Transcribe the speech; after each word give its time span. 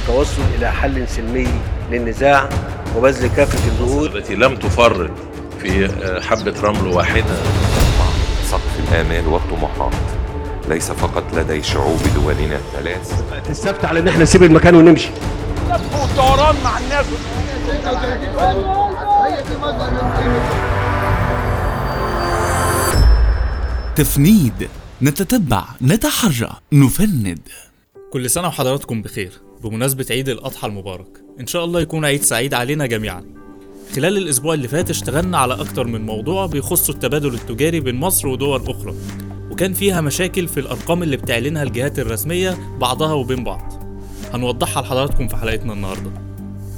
والتوصل 0.00 0.42
إلى 0.58 0.72
حل 0.72 1.08
سلمي 1.08 1.48
للنزاع 1.90 2.48
وبذل 2.96 3.26
كافة 3.36 3.68
الجهود. 3.68 4.16
التي 4.16 4.34
لم 4.34 4.56
تفرط 4.56 5.10
في 5.60 5.88
حبة 6.22 6.60
رمل 6.60 6.86
واحدة. 6.86 7.36
سقف 8.44 8.80
الآمال 8.88 9.26
والطموحات 9.26 9.92
ليس 10.68 10.92
فقط 10.92 11.24
لدي 11.34 11.62
شعوب 11.62 11.98
دولنا 12.14 12.56
الثلاث. 12.56 13.22
تستفتى 13.48 13.86
على 13.86 14.00
إن 14.00 14.08
إحنا 14.08 14.22
نسيب 14.22 14.42
المكان 14.42 14.74
ونمشي. 14.74 15.10
والدوران 15.70 16.54
مع 16.64 16.78
الناس 16.78 17.06
تفنيد 23.96 24.68
نتتبع 25.02 25.64
نتحرى 25.82 26.50
نفند. 26.72 27.38
كل 28.10 28.30
سنة 28.30 28.48
وحضراتكم 28.48 29.02
بخير 29.02 29.32
بمناسبة 29.62 30.06
عيد 30.10 30.28
الأضحى 30.28 30.66
المبارك. 30.66 31.24
إن 31.40 31.46
شاء 31.46 31.64
الله 31.64 31.80
يكون 31.80 32.04
عيد 32.04 32.22
سعيد 32.22 32.54
علينا 32.54 32.86
جميعا. 32.86 33.24
خلال 33.96 34.16
الأسبوع 34.16 34.54
اللي 34.54 34.68
فات 34.68 34.90
اشتغلنا 34.90 35.38
على 35.38 35.54
أكتر 35.54 35.86
من 35.86 36.06
موضوع 36.06 36.46
بيخصوا 36.46 36.94
التبادل 36.94 37.34
التجاري 37.34 37.80
بين 37.80 37.94
مصر 37.94 38.28
ودول 38.28 38.62
أخرى. 38.68 38.94
وكان 39.50 39.72
فيها 39.72 40.00
مشاكل 40.00 40.48
في 40.48 40.60
الأرقام 40.60 41.02
اللي 41.02 41.16
بتعلنها 41.16 41.62
الجهات 41.62 41.98
الرسمية 41.98 42.76
بعضها 42.78 43.12
وبين 43.12 43.44
بعض. 43.44 43.72
هنوضحها 44.32 44.82
لحضراتكم 44.82 45.28
في 45.28 45.36
حلقتنا 45.36 45.72
النهارده. 45.72 46.10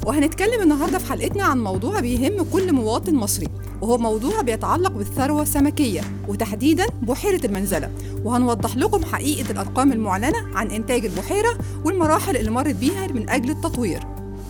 وهنتكلم 0.06 0.62
النهارده 0.62 0.98
في 0.98 1.06
حلقتنا 1.06 1.44
عن 1.44 1.58
موضوع 1.58 2.00
بيهم 2.00 2.42
كل 2.42 2.72
مواطن 2.72 3.14
مصري. 3.14 3.48
وهو 3.82 3.98
موضوع 3.98 4.40
بيتعلق 4.40 4.92
بالثروة 4.92 5.42
السمكية 5.42 6.00
وتحديدا 6.28 6.86
بحيرة 7.02 7.46
المنزلة. 7.46 7.90
وهنوضح 8.24 8.76
لكم 8.76 9.04
حقيقة 9.04 9.50
الأرقام 9.50 9.92
المعلنة 9.92 10.38
عن 10.54 10.70
إنتاج 10.70 11.04
البحيرة 11.04 11.58
والمراحل 11.84 12.36
اللي 12.36 12.50
مرت 12.50 12.74
بيها 12.74 13.06
من 13.06 13.30
أجل 13.30 13.50
التطوير. 13.50 14.00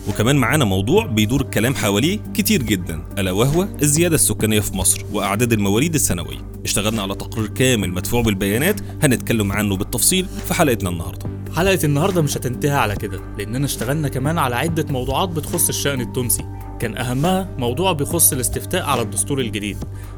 وكمان 0.09 0.35
معانا 0.35 0.65
موضوع 0.65 1.05
بيدور 1.05 1.41
الكلام 1.41 1.75
حواليه 1.75 2.19
كتير 2.33 2.63
جدا 2.63 3.01
ألا 3.17 3.31
وهو 3.31 3.67
الزيادة 3.81 4.15
السكانية 4.15 4.59
في 4.59 4.77
مصر 4.77 5.05
وأعداد 5.13 5.53
المواليد 5.53 5.93
السنوية. 5.93 6.37
اشتغلنا 6.65 7.01
على 7.01 7.15
تقرير 7.15 7.47
كامل 7.47 7.91
مدفوع 7.91 8.21
بالبيانات 8.21 8.81
هنتكلم 9.03 9.51
عنه 9.51 9.77
بالتفصيل 9.77 10.25
في 10.47 10.53
حلقتنا 10.53 10.89
النهارده. 10.89 11.29
حلقة 11.55 11.79
النهاردة 11.83 12.21
مش 12.21 12.37
هتنتهي 12.37 12.71
على 12.71 12.95
كده 12.95 13.21
لأننا 13.37 13.65
اشتغلنا 13.65 14.07
كمان 14.07 14.37
على 14.37 14.55
عدة 14.55 14.85
موضوعات 14.89 15.29
بتخص 15.29 15.67
الشأن 15.67 16.01
التونسي. 16.01 16.45
كان 16.83 16.97
أهمها 16.97 17.47
موضوع 17.57 17.91
بيخص 17.91 18.33
الاستفتاء 18.33 18.83
على 18.83 19.01
الدستور 19.01 19.39
الجديد. 19.39 19.77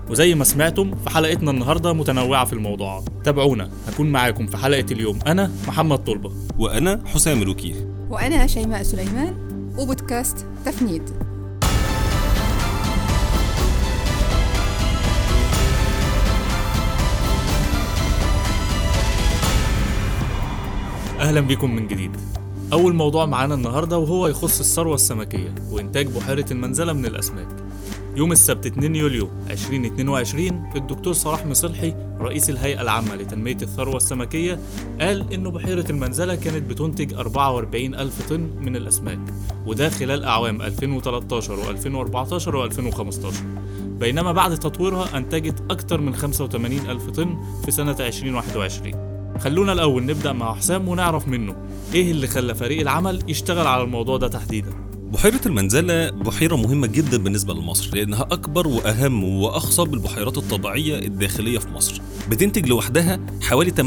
وزي 0.10 0.36
ما 0.36 0.44
سمعتم 0.44 0.96
في 0.96 1.10
حلقتنا 1.10 1.52
النهاردة 1.52 1.94
متنوعة 1.94 2.46
في 2.46 2.54
الموضوعات. 2.54 3.04
تابعونا 3.24 3.70
هكون 3.88 4.12
معاكم 4.12 4.48
في 4.48 4.58
حلقة 4.58 4.86
اليوم. 4.92 5.20
أنا 5.28 5.52
محمد 5.68 5.98
طلبة. 5.98 6.32
وأنا 6.60 7.02
حسام 7.06 7.42
الوكيل. 7.42 7.76
وأنا 8.10 8.48
شيماء 8.48 8.84
سليمان 8.84 9.36
وبودكاست 9.78 10.48
تفنيد. 10.66 11.10
أهلا 21.20 21.42
بكم 21.42 21.76
من 21.76 21.88
جديد. 21.88 22.12
أول 22.74 22.94
موضوع 22.96 23.26
معانا 23.26 23.54
النهاردة 23.56 23.98
وهو 23.98 24.28
يخص 24.28 24.60
الثروة 24.60 24.96
السمكية 24.96 25.56
وإنتاج 25.72 26.08
بحيرة 26.08 26.46
المنزلة 26.52 26.94
من 26.94 27.06
الأسماك. 27.06 27.48
يوم 28.16 28.32
السبت 28.32 28.66
2 28.66 28.96
يوليو 28.96 29.30
2022 29.50 30.72
الدكتور 30.76 31.14
صلاح 31.14 31.46
مصلحي 31.46 31.96
رئيس 32.20 32.50
الهيئة 32.50 32.82
العامة 32.82 33.16
لتنمية 33.16 33.58
الثروة 33.62 33.98
السمكية 33.98 34.60
قال 35.02 35.34
إن 35.34 35.50
بحيرة 35.50 35.86
المنزلة 35.92 36.36
كانت 36.36 36.70
بتنتج 36.70 37.14
44 37.14 37.96
ألف 37.96 38.30
طن 38.30 38.50
من 38.62 38.76
الأسماك 38.76 39.20
وده 39.66 39.90
خلال 39.90 40.24
أعوام 40.24 40.62
2013 40.62 41.58
و2014 41.58 42.74
و2015 42.74 43.26
بينما 44.00 44.32
بعد 44.32 44.58
تطويرها 44.60 45.18
أنتجت 45.18 45.64
أكثر 45.70 46.02
من 46.02 46.16
85 46.16 46.80
ألف 46.90 47.10
طن 47.10 47.38
في 47.66 47.72
سنة 47.72 47.96
2021 48.00 49.15
خلونا 49.40 49.74
الأول 49.74 50.06
نبدأ 50.06 50.32
مع 50.34 50.56
حسام 50.56 50.88
ونعرف 50.88 51.28
منه 51.28 51.56
إيه 51.94 52.12
اللي 52.12 52.28
خلى 52.28 52.56
فريق 52.56 52.82
العمل 52.82 53.20
يشتغل 53.28 53.68
على 53.68 53.84
الموضوع 53.84 54.18
ده 54.18 54.28
تحديدا. 54.28 54.70
بحيرة 55.14 55.42
المنزلة 55.46 56.10
بحيرة 56.10 56.56
مهمة 56.56 56.88
جدا 56.88 57.18
بالنسبة 57.18 57.54
لمصر 57.54 57.96
لأنها 57.96 58.22
أكبر 58.22 58.68
وأهم 58.68 59.24
وأخصب 59.24 59.94
البحيرات 59.94 60.38
الطبيعية 60.38 61.00
الداخلية 61.00 61.60
في 61.60 61.70
مصر. 61.70 62.02
بتنتج 62.30 62.68
لوحدها 62.68 63.20
حوالي 63.42 63.72
48% 63.72 63.78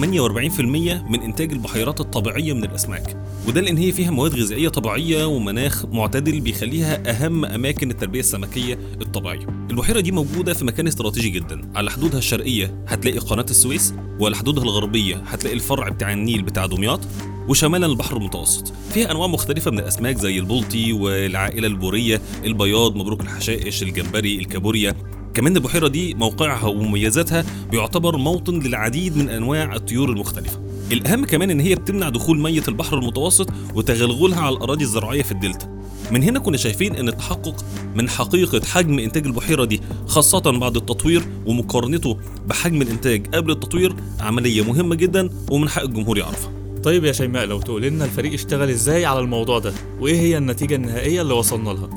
من 1.11 1.21
إنتاج 1.23 1.53
البحيرات 1.53 2.01
الطبيعية 2.01 2.53
من 2.53 2.65
الأسماك. 2.65 3.17
وده 3.49 3.61
لأن 3.61 3.77
هي 3.77 3.93
فيها 3.93 4.11
مواد 4.11 4.35
غذائية 4.35 4.69
طبيعية 4.69 5.25
ومناخ 5.25 5.87
معتدل 5.87 6.41
بيخليها 6.41 7.11
أهم 7.11 7.45
أماكن 7.45 7.91
التربية 7.91 8.21
السمكية 8.21 8.79
الطبيعية. 9.03 9.47
البحيرة 9.71 10.01
دي 10.01 10.13
موجودة 10.13 10.55
في 10.55 10.65
مكان 10.65 10.87
استراتيجي 10.87 11.31
جدا 11.31 11.61
على 11.75 11.91
حدودها 11.91 12.19
الشرقية. 12.19 12.85
هتلاقي 12.89 13.19
قناة 13.19 13.47
السويس 13.51 13.95
وعلى 14.21 14.37
حدودها 14.37 14.65
الغربية 14.65 15.17
هتلاقي 15.17 15.57
الفرع 15.57 15.89
بتاع 15.89 16.13
النيل 16.13 16.43
بتاع 16.43 16.67
دمياط 16.67 17.01
وشمالا 17.49 17.87
البحر 17.87 18.17
المتوسط. 18.17 18.73
فيها 18.95 19.11
أنواع 19.11 19.27
مختلفة 19.27 19.71
من 19.71 19.79
الأسماك 19.79 20.17
زي 20.17 20.39
البلطي 20.39 20.93
والعائلة 20.93 21.67
البورية 21.67 22.21
البياض 22.45 22.97
مبروك 22.97 23.21
الحشائش 23.21 23.83
الجمبري 23.83 24.39
الكابوريا. 24.39 24.95
كمان 25.35 25.57
البحيرة 25.57 25.89
دي 25.89 26.15
موقعها 26.15 26.67
ومميزاتها 26.67 27.45
بيعتبر 27.71 28.17
موطن 28.17 28.61
للعديد 28.61 29.17
من 29.17 29.29
أنواع 29.29 29.77
الطيور 29.77 30.11
المختلفة. 30.11 30.61
الأهم 30.93 31.25
كمان 31.25 31.51
إن 31.51 31.61
هي 31.61 31.75
بتمنع 31.75 32.09
دخول 32.09 32.41
مية 32.41 32.63
البحر 32.69 32.99
المتوسط 32.99 33.49
وتغلغلها 33.75 34.41
على 34.41 34.57
الأراضي 34.57 34.85
الزراعية 34.85 35.23
في 35.23 35.33
الدلتا. 35.33 35.78
من 36.11 36.23
هنا 36.23 36.39
كنا 36.39 36.57
شايفين 36.57 36.97
إن 36.97 37.09
التحقق 37.09 37.65
من 37.95 38.09
حقيقة 38.09 38.61
حجم 38.67 38.99
إنتاج 38.99 39.27
البحيرة 39.27 39.65
دي 39.65 39.81
خاصة 40.07 40.59
بعد 40.59 40.77
التطوير 40.77 41.23
ومقارنته 41.47 42.17
بحجم 42.47 42.83
الإنتاج 42.83 43.35
قبل 43.35 43.51
التطوير 43.51 43.95
عملية 44.21 44.65
مهمة 44.65 44.95
جدا 44.95 45.31
ومن 45.51 45.69
حق 45.69 45.83
الجمهور 45.83 46.19
يعرفها. 46.19 46.51
طيب 46.85 47.05
يا 47.05 47.13
شيماء 47.13 47.45
لو 47.47 47.61
تقول 47.61 47.83
لنا 47.83 48.05
الفريق 48.05 48.33
اشتغل 48.33 48.71
إزاي 48.71 49.07
على 49.07 49.19
الموضوع 49.21 49.59
ده؟ 49.59 49.73
وإيه 50.01 50.21
هي 50.21 50.39
النتيجة 50.39 50.75
النهائية 50.75 51.23
اللي 51.23 51.35
وصلنا 51.35 51.71
لها؟ 51.71 51.91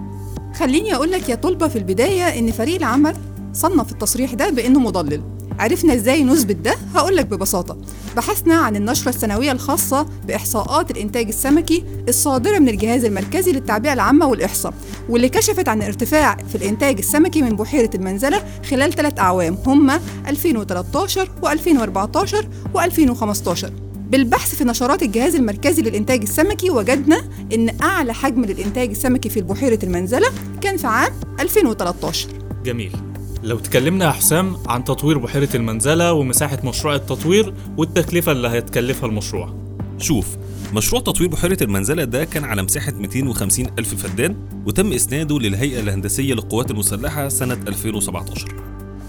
خليني 0.60 0.96
أقول 0.96 1.12
لك 1.12 1.30
يا 1.30 1.36
طلبة 1.36 1.68
في 1.68 1.76
البداية 1.78 2.24
إن 2.40 2.52
فريق 2.52 2.76
العمل 2.76 3.16
صنف 3.54 3.92
التصريح 3.92 4.34
ده 4.34 4.50
بأنه 4.50 4.80
مضلل. 4.80 5.22
عرفنا 5.62 5.94
إزاي 5.94 6.24
نثبت 6.24 6.56
ده؟ 6.56 6.76
هقول 6.96 7.16
لك 7.16 7.26
ببساطة. 7.26 7.78
بحثنا 8.18 8.56
عن 8.56 8.76
النشرة 8.76 9.10
السنوية 9.10 9.52
الخاصة 9.52 10.06
بإحصاءات 10.28 10.92
الإنتاج 10.92 11.28
السمكي 11.28 11.84
الصادرة 12.08 12.60
من 12.60 12.70
الجهاز 12.70 13.06
المركزي 13.06 13.52
للتعبئة 13.52 13.94
العامة 13.94 14.26
والإحصاء 14.28 14.74
واللي 15.10 15.30
كشفت 15.30 15.70
عن 15.70 15.82
ارتفاع 15.82 16.38
في 16.50 16.56
الإنتاج 16.56 16.98
السمكي 16.98 17.42
من 17.42 17.56
بحيرة 17.56 17.90
المنزلة 17.96 18.44
خلال 18.70 18.94
ثلاث 18.94 19.20
أعوام 19.20 19.58
هما 19.66 20.02
2013 20.28 21.30
و2014 21.44 22.46
و2015 22.76 23.66
بالبحث 24.10 24.56
في 24.56 24.64
نشرات 24.64 25.04
الجهاز 25.04 25.36
المركزي 25.36 25.82
للإنتاج 25.82 26.22
السمكي 26.22 26.70
وجدنا 26.70 27.22
إن 27.54 27.82
أعلى 27.82 28.14
حجم 28.14 28.46
للإنتاج 28.46 28.90
السمكي 28.90 29.30
في 29.30 29.42
بحيرة 29.42 29.80
المنزلة 29.84 30.28
كان 30.62 30.78
في 30.78 30.88
عام 30.88 31.12
2013 31.40 32.30
جميل. 32.66 33.11
لو 33.44 33.60
تكلمنا 33.60 34.06
يا 34.06 34.12
حسام 34.12 34.58
عن 34.68 34.84
تطوير 34.84 35.18
بحيرة 35.18 35.50
المنزلة 35.56 36.14
ومساحة 36.14 36.60
مشروع 36.64 36.96
التطوير 36.96 37.54
والتكلفة 37.78 38.32
اللي 38.32 38.48
هيتكلفها 38.50 39.10
المشروع. 39.10 39.54
شوف 39.98 40.28
مشروع 40.74 41.02
تطوير 41.02 41.30
بحيرة 41.30 41.58
المنزلة 41.64 42.04
ده 42.04 42.26
كان 42.26 42.44
على 42.44 42.62
مساحة 42.64 42.92
250 42.92 43.66
ألف 43.80 43.96
فدان 43.96 44.36
وتم 44.66 44.94
إسناده 44.94 45.40
للهيئة 45.40 45.80
الهندسية 45.80 46.34
للقوات 46.34 46.72
المسلحة 46.72 47.28
سنة 47.30 47.54
2017 47.68 48.48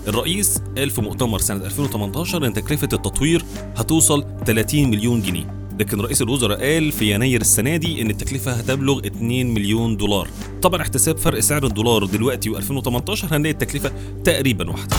الرئيس 0.09 0.59
قال 0.76 0.91
في 0.91 1.00
مؤتمر 1.00 1.38
سنة 1.38 1.64
2018 1.64 2.47
إن 2.47 2.53
تكلفة 2.53 2.88
التطوير 2.93 3.44
هتوصل 3.76 4.25
30 4.47 4.91
مليون 4.91 5.22
جنيه. 5.22 5.61
لكن 5.80 6.00
رئيس 6.00 6.22
الوزراء 6.22 6.60
قال 6.60 6.92
في 6.92 7.14
يناير 7.14 7.40
السنة 7.40 7.76
دي 7.76 8.02
إن 8.02 8.10
التكلفة 8.10 8.52
هتبلغ 8.52 9.06
2 9.06 9.54
مليون 9.54 9.96
دولار. 9.96 10.28
طبعا 10.62 10.82
احتساب 10.82 11.16
فرق 11.16 11.40
سعر 11.40 11.66
الدولار 11.66 12.04
دلوقتي 12.04 12.54
و2018 12.54 13.32
هنلاقي 13.32 13.52
التكلفة 13.52 13.92
تقريبا 14.24 14.70
واحدة. 14.70 14.96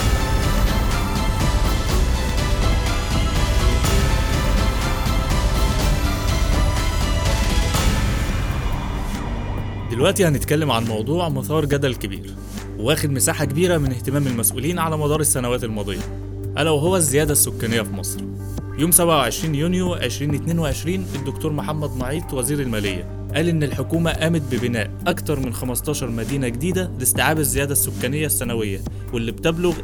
دلوقتي 9.90 10.24
هنتكلم 10.26 10.70
عن 10.70 10.84
موضوع 10.84 11.28
مثار 11.28 11.64
جدل 11.64 11.94
كبير 11.94 12.34
واخد 12.78 13.10
مساحة 13.10 13.44
كبيرة 13.44 13.78
من 13.78 13.92
اهتمام 13.92 14.26
المسؤولين 14.26 14.78
على 14.78 14.96
مدار 14.96 15.20
السنوات 15.20 15.64
الماضية 15.64 16.00
ألا 16.58 16.70
وهو 16.70 16.96
الزيادة 16.96 17.32
السكانية 17.32 17.82
في 17.82 17.92
مصر. 17.92 18.20
يوم 18.78 18.90
27 18.90 19.54
يونيو 19.54 19.94
2022 19.94 20.94
الدكتور 21.14 21.52
محمد 21.52 21.96
معيط 21.96 22.34
وزير 22.34 22.60
المالية 22.60 23.28
قال 23.34 23.48
إن 23.48 23.62
الحكومة 23.62 24.10
قامت 24.12 24.42
ببناء 24.54 24.90
أكتر 25.06 25.40
من 25.40 25.52
15 25.52 26.10
مدينة 26.10 26.48
جديدة 26.48 26.90
لاستيعاب 26.98 27.38
الزيادة 27.38 27.72
السكانية 27.72 28.26
السنوية 28.26 28.80
واللي 29.12 29.32
بتبلغ 29.32 29.74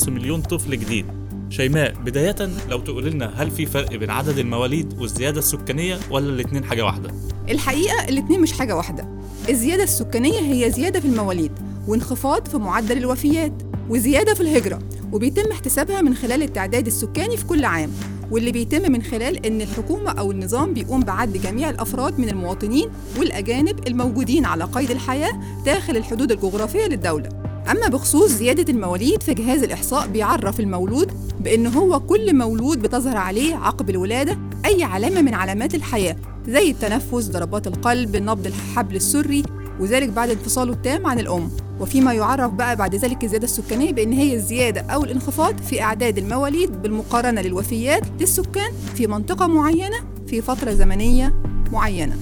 2.5 0.00 0.08
مليون 0.08 0.42
طفل 0.42 0.70
جديد. 0.70 1.06
شيماء 1.50 1.92
بداية 1.94 2.36
لو 2.68 2.78
تقول 2.80 3.10
لنا 3.10 3.42
هل 3.42 3.50
في 3.50 3.66
فرق 3.66 3.94
بين 3.96 4.10
عدد 4.10 4.38
المواليد 4.38 5.00
والزيادة 5.00 5.38
السكانية 5.38 5.98
ولا 6.10 6.28
الاتنين 6.28 6.64
حاجة 6.64 6.84
واحدة؟ 6.84 7.10
الحقيقة 7.50 8.04
الاتنين 8.08 8.40
مش 8.40 8.52
حاجة 8.52 8.76
واحدة. 8.76 9.08
الزيادة 9.48 9.82
السكانية 9.82 10.40
هي 10.40 10.70
زيادة 10.70 11.00
في 11.00 11.06
المواليد 11.06 11.52
وانخفاض 11.88 12.48
في 12.48 12.56
معدل 12.58 12.96
الوفيات. 12.98 13.67
وزيادة 13.88 14.34
في 14.34 14.40
الهجرة 14.40 14.78
وبيتم 15.12 15.50
احتسابها 15.52 16.00
من 16.02 16.14
خلال 16.14 16.42
التعداد 16.42 16.86
السكاني 16.86 17.36
في 17.36 17.46
كل 17.46 17.64
عام. 17.64 17.90
واللي 18.30 18.52
بيتم 18.52 18.92
من 18.92 19.02
خلال 19.02 19.46
إن 19.46 19.60
الحكومة 19.60 20.10
أو 20.10 20.30
النظام 20.30 20.74
بيقوم 20.74 21.00
بعد 21.00 21.32
جميع 21.32 21.70
الأفراد 21.70 22.18
من 22.20 22.28
المواطنين 22.28 22.88
والأجانب 23.18 23.88
الموجودين 23.88 24.44
على 24.44 24.64
قيد 24.64 24.90
الحياة 24.90 25.40
داخل 25.64 25.96
الحدود 25.96 26.32
الجغرافية 26.32 26.86
للدولة. 26.86 27.28
أما 27.70 27.88
بخصوص 27.88 28.30
زيادة 28.30 28.72
المواليد 28.72 29.22
فجهاز 29.22 29.62
الإحصاء 29.62 30.06
بيعرف 30.06 30.60
المولود 30.60 31.12
بإن 31.40 31.66
هو 31.66 32.00
كل 32.00 32.36
مولود 32.36 32.82
بتظهر 32.82 33.16
عليه 33.16 33.54
عقب 33.54 33.90
الولادة 33.90 34.38
أي 34.66 34.84
علامة 34.84 35.22
من 35.22 35.34
علامات 35.34 35.74
الحياة 35.74 36.16
زي 36.48 36.70
التنفس 36.70 37.26
ضربات 37.28 37.66
القلب 37.66 38.16
نبض 38.16 38.46
الحبل 38.46 38.96
السري 38.96 39.42
وذلك 39.80 40.08
بعد 40.08 40.30
انفصاله 40.30 40.72
التام 40.72 41.06
عن 41.06 41.18
الأم. 41.18 41.50
وفيما 41.80 42.12
يعرف 42.12 42.52
بقى 42.52 42.76
بعد 42.76 42.94
ذلك 42.94 43.24
الزيادة 43.24 43.44
السكانية 43.44 43.92
بأن 43.92 44.12
هي 44.12 44.34
الزيادة 44.34 44.80
أو 44.80 45.04
الانخفاض 45.04 45.58
في 45.58 45.82
أعداد 45.82 46.18
المواليد 46.18 46.82
بالمقارنة 46.82 47.40
للوفيات 47.40 48.02
للسكان 48.20 48.72
في 48.94 49.06
منطقة 49.06 49.46
معينة 49.46 49.96
في 50.26 50.42
فترة 50.42 50.72
زمنية 50.72 51.34
معينة. 51.72 52.16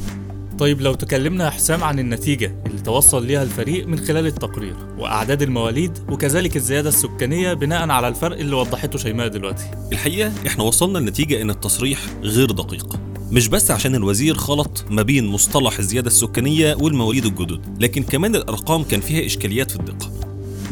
طيب 0.58 0.80
لو 0.80 0.94
تكلمنا 0.94 1.44
يا 1.44 1.50
حسام 1.50 1.84
عن 1.84 1.98
النتيجة 1.98 2.52
اللي 2.66 2.82
توصل 2.82 3.26
ليها 3.26 3.42
الفريق 3.42 3.86
من 3.86 3.98
خلال 3.98 4.26
التقرير 4.26 4.76
وأعداد 4.98 5.42
المواليد 5.42 5.98
وكذلك 6.10 6.56
الزيادة 6.56 6.88
السكانية 6.88 7.54
بناء 7.54 7.90
على 7.90 8.08
الفرق 8.08 8.38
اللي 8.38 8.56
وضحته 8.56 8.98
شيماء 8.98 9.28
دلوقتي. 9.28 9.64
الحقيقة 9.92 10.32
إحنا 10.46 10.64
وصلنا 10.64 10.98
لنتيجة 10.98 11.42
إن 11.42 11.50
التصريح 11.50 11.98
غير 12.22 12.50
دقيق. 12.50 12.96
مش 13.32 13.48
بس 13.48 13.70
عشان 13.70 13.94
الوزير 13.94 14.34
خلط 14.34 14.84
ما 14.90 15.02
بين 15.02 15.26
مصطلح 15.26 15.78
الزيادة 15.78 16.06
السكانية 16.06 16.74
والمواليد 16.80 17.24
الجدد 17.26 17.60
لكن 17.82 18.02
كمان 18.02 18.34
الأرقام 18.36 18.82
كان 18.82 19.00
فيها 19.00 19.26
إشكاليات 19.26 19.70
في 19.70 19.76
الدقة. 19.76 20.10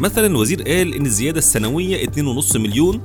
مثلا 0.00 0.26
الوزير 0.26 0.62
قال 0.62 0.94
إن 0.94 1.06
الزيادة 1.06 1.38
السنوية 1.38 2.06
2.5 2.06 2.56
مليون 2.56 3.00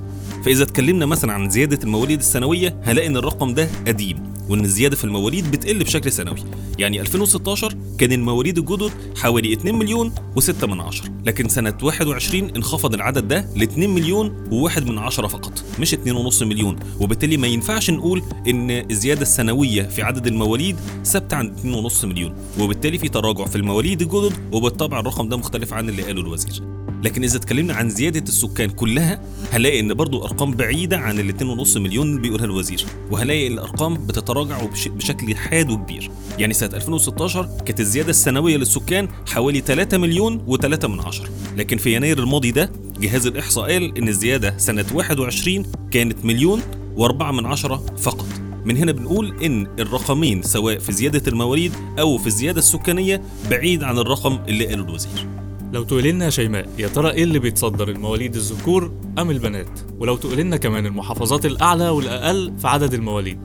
فإذا 0.45 0.63
اتكلمنا 0.63 1.05
مثلا 1.05 1.33
عن 1.33 1.49
زيادة 1.49 1.79
المواليد 1.83 2.19
السنوية 2.19 2.75
هنلاقي 2.83 3.07
إن 3.07 3.17
الرقم 3.17 3.53
ده 3.53 3.69
قديم. 3.87 4.33
وإن 4.49 4.65
الزيادة 4.65 4.95
في 4.95 5.03
المواليد 5.03 5.51
بتقل 5.51 5.83
بشكل 5.83 6.11
سنوي. 6.11 6.37
يعني 6.79 7.01
2016 7.01 7.75
كان 7.97 8.11
المواليد 8.11 8.57
الجدد 8.57 8.91
حوالي 9.17 9.53
2 9.53 9.75
مليون 9.75 10.11
و6 10.39 10.63
من 10.63 10.81
عشرة 10.81 11.09
لكن 11.25 11.49
سنة 11.49 11.77
21 11.83 12.49
انخفض 12.49 12.93
العدد 12.93 13.27
ده 13.27 13.45
ل 13.55 13.61
2 13.63 13.89
مليون 13.89 14.49
و1 14.51 14.83
من 14.83 14.97
عشرة 14.97 15.27
فقط 15.27 15.63
مش 15.79 15.95
2.5 15.95 16.43
مليون. 16.43 16.79
وبالتالي 16.99 17.37
ما 17.37 17.47
ينفعش 17.47 17.89
نقول 17.89 18.23
إن 18.47 18.71
الزيادة 18.71 19.21
السنوية 19.21 19.83
في 19.83 20.01
عدد 20.01 20.27
المواليد 20.27 20.75
ثابتة 21.05 21.37
عند 21.37 21.59
2.5 21.89 22.05
مليون. 22.05 22.35
وبالتالي 22.59 22.97
في 22.97 23.09
تراجع 23.09 23.45
في 23.45 23.55
المواليد 23.55 24.01
الجدد 24.01 24.33
وبالطبع 24.51 24.99
الرقم 24.99 25.29
ده 25.29 25.37
مختلف 25.37 25.73
عن 25.73 25.89
اللي 25.89 26.03
قاله 26.03 26.21
الوزير. 26.21 26.63
لكن 27.03 27.23
إذا 27.23 27.37
اتكلمنا 27.37 27.73
عن 27.73 27.89
زيادة 27.89 28.19
السكان 28.19 28.69
كلها 28.69 29.21
هنلاقي 29.53 29.79
إن 29.79 29.93
برضو 29.93 30.25
أرقام 30.25 30.51
بعيدة 30.51 30.97
عن 30.97 31.19
ال 31.19 31.33
2.5 31.67 31.77
مليون 31.77 32.07
اللي 32.09 32.21
بيقولها 32.21 32.45
الوزير. 32.45 32.85
وهنلاقي 33.11 33.47
الأرقام 33.47 33.93
بتتراجع 33.93 34.61
بشكل 34.87 35.35
حاد 35.35 35.69
وكبير. 35.69 36.11
يعني 36.39 36.53
سنة 36.53 36.69
2016 36.73 37.49
كانت 37.65 37.79
الزيادة 37.79 38.09
السنوية 38.09 38.57
للسكان 38.57 39.07
حوالي 39.27 39.59
3 39.61 39.97
مليون 39.97 40.39
و3 40.47 40.85
من 40.85 40.99
عشرة 40.99 41.29
لكن 41.57 41.77
في 41.77 41.95
يناير 41.95 42.19
الماضي 42.19 42.51
ده 42.51 42.71
جهاز 42.99 43.27
الإحصاء 43.27 43.71
قال 43.71 43.97
إن 43.97 44.07
الزيادة 44.07 44.57
سنة 44.57 44.85
21 44.93 45.65
كانت 45.91 46.25
مليون 46.25 46.61
و4 46.97 47.23
من 47.23 47.45
عشرة 47.45 47.85
فقط. 47.97 48.25
من 48.65 48.77
هنا 48.77 48.91
بنقول 48.91 49.43
إن 49.43 49.67
الرقمين 49.79 50.41
سواء 50.41 50.79
في 50.79 50.91
زيادة 50.91 51.23
المواليد 51.27 51.71
أو 51.99 52.17
في 52.17 52.27
الزيادة 52.27 52.59
السكانية 52.59 53.21
بعيد 53.49 53.83
عن 53.83 53.97
الرقم 53.97 54.39
اللي 54.47 54.65
قاله 54.67 54.83
الوزير. 54.83 55.38
لو 55.73 55.83
تقول 55.83 56.03
لنا 56.03 56.25
يا 56.25 56.29
شيماء 56.29 56.69
يا 56.79 56.87
ترى 56.87 57.11
إيه 57.11 57.23
اللي 57.23 57.39
بيتصدر 57.39 57.89
المواليد 57.89 58.35
الذكور 58.35 58.91
أم 59.19 59.31
البنات؟ 59.31 59.79
ولو 59.99 60.15
تقول 60.15 60.37
لنا 60.37 60.57
كمان 60.57 60.85
المحافظات 60.85 61.45
الأعلى 61.45 61.89
والأقل 61.89 62.53
في 62.57 62.67
عدد 62.67 62.93
المواليد. 62.93 63.39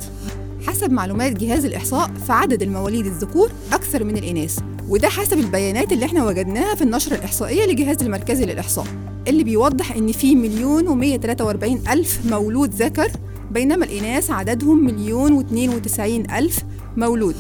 حسب 0.67 0.91
معلومات 0.93 1.33
جهاز 1.33 1.65
الإحصاء 1.65 2.11
فعدد 2.15 2.63
المواليد 2.63 3.07
الذكور 3.07 3.51
أكثر 3.73 4.05
من 4.05 4.17
الإناث 4.17 4.59
وده 4.89 5.09
حسب 5.09 5.39
البيانات 5.39 5.93
اللي 5.93 6.05
إحنا 6.05 6.27
وجدناها 6.27 6.75
في 6.75 6.83
النشرة 6.83 7.15
الإحصائية 7.15 7.67
لجهاز 7.67 8.03
المركزي 8.03 8.45
للإحصاء 8.47 8.87
اللي 9.29 9.45
بيوضح 9.45 9.93
إن 9.93 10.13
في 10.13 10.35
مليون 10.35 10.89
ومية 10.89 11.17
تلاتة 11.17 11.45
وأربعين 11.45 11.81
ألف 11.93 12.21
مولود 12.31 12.71
ذكر 12.75 13.09
بينما 13.51 13.85
الإناث 13.85 14.31
عددهم 14.31 14.85
مليون 14.85 15.33
واتنين 15.33 15.71
وتسعين 15.71 16.31
ألف 16.31 16.59
مولود. 16.97 17.37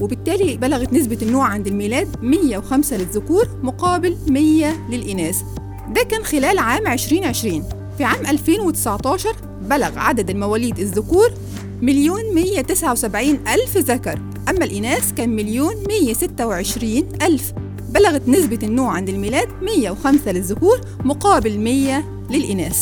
وبالتالي 0.00 0.56
بلغت 0.56 0.92
نسبة 0.92 1.18
النوع 1.22 1.46
عند 1.46 1.66
الميلاد 1.66 2.08
105 2.22 2.96
للذكور 2.96 3.48
مقابل 3.62 4.16
100 4.28 4.88
للإناث. 4.90 5.42
ده 5.94 6.02
كان 6.02 6.24
خلال 6.24 6.58
عام 6.58 6.86
2020 6.86 7.64
في 7.98 8.04
عام 8.04 8.26
2019 8.26 9.28
بلغ 9.62 9.98
عدد 9.98 10.30
المواليد 10.30 10.78
الذكور 10.78 11.30
مليون 11.82 12.34
179 12.34 13.28
ألف 13.48 13.76
ذكر 13.76 14.18
أما 14.48 14.64
الإناث 14.64 15.12
كان 15.12 15.28
مليون 15.28 15.74
126 15.88 17.08
ألف. 17.22 17.52
بلغت 17.90 18.28
نسبة 18.28 18.58
النوع 18.62 18.92
عند 18.92 19.08
الميلاد 19.08 19.48
105 19.62 20.32
للذكور 20.32 20.80
مقابل 21.04 21.58
100 21.58 22.04
للإناث. 22.30 22.78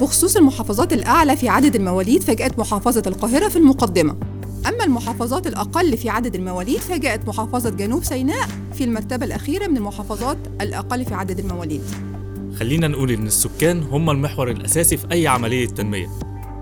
بخصوص 0.00 0.36
المحافظات 0.36 0.92
الأعلى 0.92 1.36
في 1.36 1.48
عدد 1.48 1.76
المواليد 1.76 2.22
فجاءت 2.22 2.58
محافظة 2.58 3.02
القاهرة 3.06 3.48
في 3.48 3.56
المقدمة. 3.56 4.16
أما 4.66 4.84
المحافظات 4.84 5.46
الأقل 5.46 5.96
في 5.96 6.08
عدد 6.08 6.34
المواليد 6.34 6.78
فجاءت 6.78 7.28
محافظة 7.28 7.70
جنوب 7.70 8.04
سيناء 8.04 8.48
في 8.74 8.84
المرتبة 8.84 9.26
الأخيرة 9.26 9.66
من 9.66 9.76
المحافظات 9.76 10.36
الأقل 10.60 11.04
في 11.04 11.14
عدد 11.14 11.38
المواليد. 11.38 11.82
خلينا 12.58 12.88
نقول 12.88 13.10
إن 13.10 13.26
السكان 13.26 13.82
هم 13.82 14.10
المحور 14.10 14.50
الأساسي 14.50 14.96
في 14.96 15.12
أي 15.12 15.26
عملية 15.26 15.66
تنمية. 15.66 16.08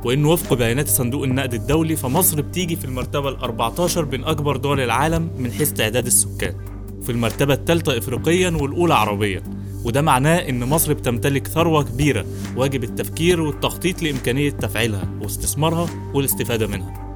وإن 0.05 0.25
وفق 0.25 0.55
بيانات 0.55 0.89
صندوق 0.89 1.23
النقد 1.23 1.55
الدولي 1.55 1.97
فمصر 1.97 2.41
بتيجي 2.41 2.77
في 2.77 2.85
المرتبة 2.85 3.29
ال 3.29 3.37
14 3.37 4.05
بين 4.05 4.25
أكبر 4.25 4.57
دول 4.57 4.81
العالم 4.81 5.31
من 5.39 5.53
حيث 5.53 5.73
تعداد 5.73 6.07
السكان. 6.07 6.55
في 7.03 7.13
المرتبة 7.13 7.55
الثالثة 7.55 7.99
افريقيا 7.99 8.51
والأولى 8.51 8.95
عربيا. 8.95 9.43
وده 9.85 10.03
معناه 10.03 10.37
إن 10.37 10.65
مصر 10.65 10.93
بتمتلك 10.93 11.49
ثروة 11.49 11.83
كبيرة 11.83 12.27
واجب 12.57 12.85
التفكير 12.85 13.41
والتخطيط 13.41 14.03
لإمكانية 14.03 14.51
تفعيلها 14.51 15.09
واستثمارها 15.23 15.89
والاستفادة 16.15 16.67
منها. 16.67 17.12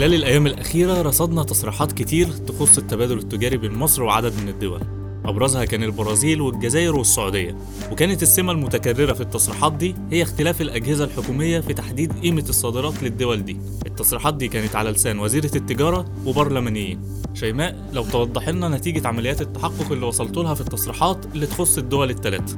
خلال 0.00 0.14
الأيام 0.14 0.46
الأخيرة 0.46 1.02
رصدنا 1.02 1.42
تصريحات 1.42 1.92
كتير 1.92 2.32
تخص 2.32 2.78
التبادل 2.78 3.18
التجاري 3.18 3.56
بين 3.56 3.72
مصر 3.72 4.02
وعدد 4.02 4.32
من 4.42 4.48
الدول. 4.48 4.80
أبرزها 5.24 5.64
كان 5.64 5.82
البرازيل 5.82 6.40
والجزائر 6.40 6.96
والسعودية. 6.96 7.56
وكانت 7.92 8.22
السمة 8.22 8.52
المتكررة 8.52 9.12
في 9.12 9.20
التصريحات 9.20 9.72
دي 9.72 9.94
هي 10.10 10.22
اختلاف 10.22 10.60
الأجهزة 10.60 11.04
الحكومية 11.04 11.60
في 11.60 11.74
تحديد 11.74 12.12
قيمة 12.12 12.44
الصادرات 12.48 13.02
للدول 13.02 13.44
دي. 13.44 13.56
التصريحات 13.86 14.34
دي 14.34 14.48
كانت 14.48 14.76
على 14.76 14.90
لسان 14.90 15.18
وزيرة 15.18 15.50
التجارة 15.56 16.04
وبرلمانيين. 16.26 17.00
شيماء 17.34 17.88
لو 17.92 18.04
توضح 18.04 18.48
لنا 18.48 18.68
نتيجة 18.68 19.08
عمليات 19.08 19.40
التحقق 19.40 19.92
اللي 19.92 20.06
وصلت 20.06 20.36
لها 20.36 20.54
في 20.54 20.60
التصريحات 20.60 21.26
اللي 21.34 21.46
تخص 21.46 21.78
الدول 21.78 22.10
الثلاث 22.10 22.56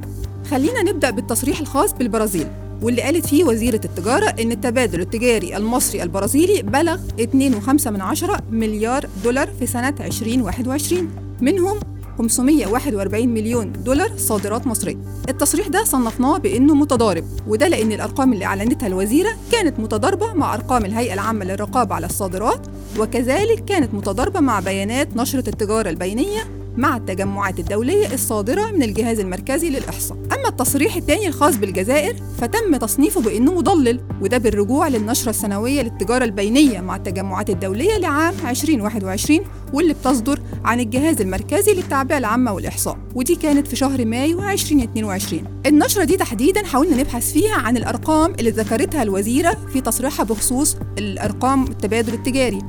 خلينا 0.51 0.83
نبدأ 0.83 1.09
بالتصريح 1.09 1.59
الخاص 1.59 1.93
بالبرازيل. 1.93 2.47
واللي 2.83 3.01
قالت 3.01 3.25
فيه 3.25 3.43
وزيرة 3.43 3.81
التجارة 3.85 4.25
إن 4.25 4.51
التبادل 4.51 5.01
التجاري 5.01 5.57
المصري 5.57 6.03
البرازيلي 6.03 6.61
بلغ 6.61 6.97
2.5 7.19 7.87
من 7.87 8.01
عشرة 8.01 8.39
مليار 8.51 9.09
دولار 9.23 9.49
في 9.59 9.65
سنة 9.67 9.95
2021 9.99 11.09
منهم 11.41 11.79
541 12.17 13.27
مليون 13.29 13.71
دولار 13.71 14.17
صادرات 14.17 14.67
مصرية. 14.67 14.97
التصريح 15.29 15.67
ده 15.67 15.83
صنفناه 15.83 16.37
بأنه 16.37 16.75
متضارب 16.75 17.25
وده 17.47 17.67
لأن 17.67 17.91
الأرقام 17.91 18.33
اللي 18.33 18.45
أعلنتها 18.45 18.87
الوزيرة 18.87 19.29
كانت 19.51 19.79
متضاربة 19.79 20.33
مع 20.33 20.53
أرقام 20.53 20.85
الهيئة 20.85 21.13
العامة 21.13 21.45
للرقابة 21.45 21.95
على 21.95 22.05
الصادرات 22.05 22.67
وكذلك 22.99 23.65
كانت 23.65 23.93
متضاربة 23.93 24.39
مع 24.39 24.59
بيانات 24.59 25.17
نشرة 25.17 25.49
التجارة 25.49 25.89
البينية 25.89 26.62
مع 26.77 26.97
التجمعات 26.97 27.59
الدولية 27.59 28.13
الصادرة 28.13 28.71
من 28.71 28.83
الجهاز 28.83 29.19
المركزي 29.19 29.69
للإحصاء. 29.69 30.17
أما 30.17 30.49
التصريح 30.49 30.95
الثاني 30.95 31.27
الخاص 31.27 31.55
بالجزائر 31.57 32.15
فتم 32.37 32.75
تصنيفه 32.77 33.21
بأنه 33.21 33.53
مضلل 33.53 33.99
وده 34.21 34.37
بالرجوع 34.37 34.87
للنشرة 34.87 35.29
السنوية 35.29 35.81
للتجارة 35.81 36.23
البينية 36.23 36.81
مع 36.81 36.95
التجمعات 36.95 37.49
الدولية 37.49 37.97
لعام 37.97 38.33
2021 38.49 39.39
واللي 39.73 39.93
بتصدر 39.93 40.39
عن 40.65 40.79
الجهاز 40.79 41.21
المركزي 41.21 41.73
للتعبئة 41.73 42.17
العامة 42.17 42.53
والإحصاء 42.53 42.97
ودي 43.15 43.35
كانت 43.35 43.67
في 43.67 43.75
شهر 43.75 44.05
مايو 44.05 44.49
2022 44.49 45.61
النشرة 45.65 46.03
دي 46.03 46.17
تحديدا 46.17 46.65
حاولنا 46.65 46.95
نبحث 46.95 47.33
فيها 47.33 47.55
عن 47.55 47.77
الأرقام 47.77 48.33
اللي 48.39 48.49
ذكرتها 48.49 49.03
الوزيرة 49.03 49.57
في 49.73 49.81
تصريحها 49.81 50.23
بخصوص 50.25 50.77
الأرقام 50.97 51.63
التبادل 51.63 52.13
التجاري. 52.13 52.59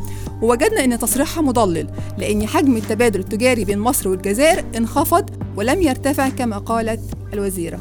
ووجدنا 0.43 0.85
أن 0.85 0.99
تصريحها 0.99 1.43
مضلل 1.43 1.89
لأن 2.19 2.47
حجم 2.47 2.77
التبادل 2.77 3.21
التجاري 3.21 3.65
بين 3.65 3.79
مصر 3.79 4.09
والجزائر 4.09 4.65
انخفض 4.77 5.31
ولم 5.57 5.83
يرتفع 5.83 6.29
كما 6.29 6.59
قالت 6.59 7.01
الوزيرة. 7.33 7.79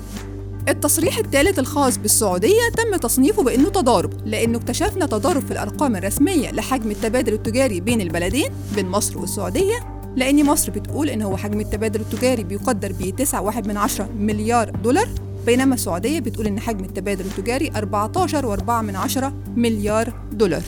التصريح 0.69 1.17
الثالث 1.17 1.59
الخاص 1.59 1.97
بالسعودية 1.97 2.69
تم 2.77 2.97
تصنيفه 2.97 3.43
بأنه 3.43 3.69
تضارب 3.69 4.13
لأنه 4.27 4.57
اكتشفنا 4.57 5.05
تضارب 5.05 5.41
في 5.41 5.51
الأرقام 5.51 5.95
الرسمية 5.95 6.51
لحجم 6.51 6.91
التبادل 6.91 7.33
التجاري 7.33 7.79
بين 7.79 8.01
البلدين 8.01 8.49
بين 8.75 8.85
مصر 8.89 9.17
والسعودية 9.17 9.75
لأن 10.15 10.45
مصر 10.45 10.71
بتقول 10.71 11.09
إن 11.09 11.21
هو 11.21 11.37
حجم 11.37 11.59
التبادل 11.59 12.01
التجاري 12.01 12.43
بيقدر 12.43 12.91
ب 12.91 13.21
9.1 13.23 13.67
من 13.67 13.77
عشرة 13.77 14.09
مليار 14.19 14.69
دولار 14.69 15.07
بينما 15.45 15.75
السعودية 15.75 16.19
بتقول 16.19 16.47
إن 16.47 16.59
حجم 16.59 16.83
التبادل 16.83 17.25
التجاري 17.25 17.71
14.4 17.71 18.69
من 18.69 18.95
عشرة 18.95 19.33
مليار 19.55 20.13
دولار. 20.31 20.63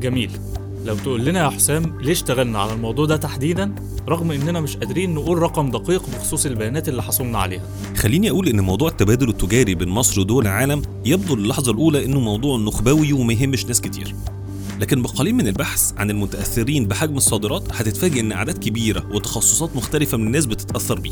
جميل. 0.00 0.30
لو 0.86 0.96
تقول 0.96 1.24
لنا 1.24 1.44
يا 1.44 1.50
حسام 1.50 1.98
ليه 2.00 2.12
اشتغلنا 2.12 2.58
على 2.58 2.72
الموضوع 2.72 3.06
ده 3.06 3.16
تحديدا 3.16 3.74
رغم 4.08 4.30
إننا 4.30 4.60
مش 4.60 4.76
قادرين 4.76 5.14
نقول 5.14 5.38
رقم 5.38 5.70
دقيق 5.70 6.02
بخصوص 6.14 6.46
البيانات 6.46 6.88
اللي 6.88 7.02
حصلنا 7.02 7.38
عليها. 7.38 7.62
خليني 7.96 8.30
أقول 8.30 8.48
إن 8.48 8.60
موضوع 8.60 8.88
التبادل 8.88 9.28
التجاري 9.28 9.74
بين 9.74 9.88
مصر 9.88 10.20
ودول 10.20 10.46
العالم 10.46 10.82
يبدو 11.04 11.36
للحظه 11.36 11.72
الأولى 11.72 12.04
إنه 12.04 12.20
موضوع 12.20 12.58
نخبوي 12.58 13.12
وما 13.12 13.32
يهمش 13.32 13.66
ناس 13.66 13.80
كتير. 13.80 14.14
لكن 14.80 15.02
بقليل 15.02 15.34
من 15.34 15.48
البحث 15.48 15.92
عن 15.96 16.10
المتأثرين 16.10 16.86
بحجم 16.86 17.16
الصادرات 17.16 17.62
هتتفاجئ 17.72 18.20
إن 18.20 18.32
أعداد 18.32 18.58
كبيرة 18.58 19.06
وتخصصات 19.12 19.76
مختلفة 19.76 20.18
من 20.18 20.26
الناس 20.26 20.46
بتتأثر 20.46 21.00
بيه 21.00 21.10